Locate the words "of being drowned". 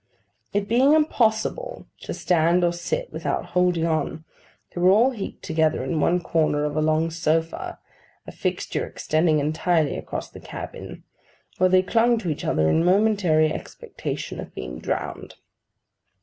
14.39-15.35